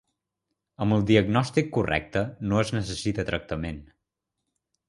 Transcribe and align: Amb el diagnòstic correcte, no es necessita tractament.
Amb 0.85 0.95
el 0.95 1.05
diagnòstic 1.11 1.69
correcte, 1.77 2.25
no 2.53 2.61
es 2.65 2.75
necessita 2.79 3.29
tractament. 3.31 3.81